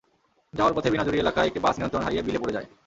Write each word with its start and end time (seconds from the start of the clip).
যাওয়ার 0.53 0.75
পথে 0.75 0.91
বিনাজুরী 0.93 1.17
এলাকায় 1.19 1.47
একটি 1.47 1.59
বাস 1.59 1.75
নিয়ন্ত্রণ 1.77 2.03
হারিয়ে 2.03 2.25
বিলে 2.27 2.41
পড়ে 2.41 2.55
যায়। 2.55 2.67